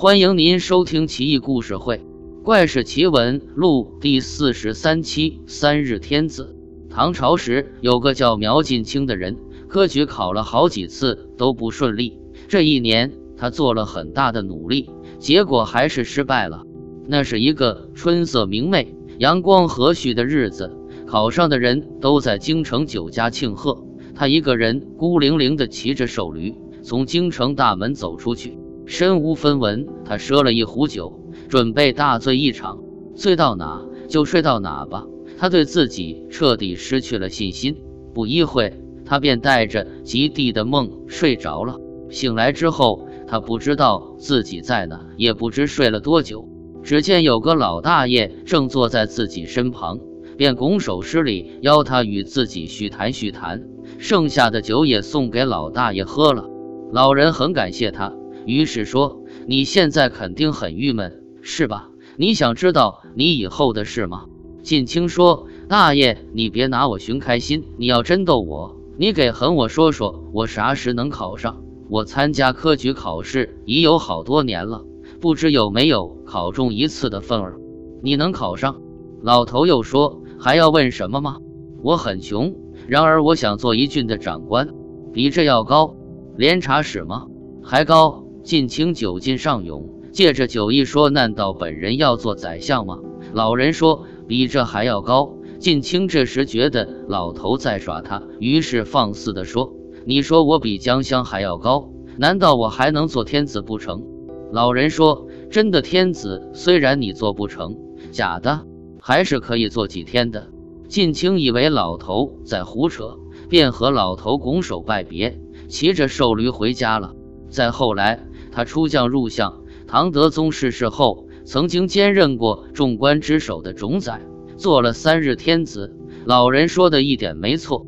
[0.00, 1.96] 欢迎您收听《奇异故事会·
[2.44, 5.40] 怪事奇闻录》第四十三期。
[5.48, 6.54] 三日天子。
[6.88, 12.16] 唐朝时有个叫苗晋卿的人，科举考了好几次都不顺利。
[12.46, 14.88] 这一年，他做了很大的努力，
[15.18, 16.62] 结果还是失败了。
[17.08, 20.70] 那是一个春色明媚、阳光和煦的日子，
[21.08, 23.84] 考上的人都在京城酒家庆贺。
[24.14, 26.54] 他一个人孤零零地骑着瘦驴，
[26.84, 28.56] 从京城大门走出去，
[28.88, 29.86] 身无分文。
[30.04, 32.80] 他赊了一壶酒，准备大醉一场，
[33.14, 35.04] 醉到哪就睡到哪吧。
[35.38, 37.76] 他对自己彻底失去了信心。
[38.14, 38.72] 不一会，
[39.04, 41.76] 他便带着极地的梦睡着了。
[42.08, 46.48] 醒来之后，他不知道自己在哪，也不知睡了多久。
[46.82, 49.98] 只见有个老大爷正坐在自己身旁，
[50.38, 53.62] 便拱手施礼，邀他与自己叙谈叙谈。
[53.98, 56.48] 剩下的酒也送给老大爷喝了，
[56.90, 58.14] 老人很感谢他，
[58.48, 61.90] 于是说：“你现在肯定很郁闷，是吧？
[62.16, 64.24] 你想知道你以后的事吗？”
[64.64, 71.62] 晋清说：“大爷，你别拿我寻开心，你要真逗我，你给狠我说说，我啥时能考上？
[71.90, 74.82] 我参加科举考试已有好多年了，
[75.20, 77.60] 不知有没有考中一次的份儿。
[78.02, 78.80] 你能考上？”
[79.20, 81.36] 老头又说：“还要问什么吗？
[81.82, 82.54] 我很穷。”
[82.88, 84.70] 然而，我想做一郡的长官，
[85.12, 85.94] 比这要高。
[86.38, 87.26] 连察使吗？
[87.62, 88.24] 还高。
[88.48, 92.98] 晋清酒劲上涌，借着酒意说：“难道本人要做宰相吗？”
[93.34, 99.74] 老人说：“比这还要高。”晋清这时觉得老头在耍他，于是放肆地说
[100.06, 104.02] ：“你说我比江香还要高，难道我还能做天子不成？”
[104.50, 107.76] 老人说：“真的天子，虽然你做不成，
[108.12, 108.64] 假的
[108.98, 110.48] 还是可以做几天的。”
[110.88, 113.18] 晋清以为老头在胡扯，
[113.50, 115.38] 便和老头拱手拜别，
[115.68, 117.12] 骑着瘦驴回家了。
[117.50, 124.22] 再后来，他出将入相，唐德宗逝世后，曾经兼任过众官之首的冢宰，
[124.56, 125.94] 做了三日天子。
[126.24, 127.86] 老人说的一点没错。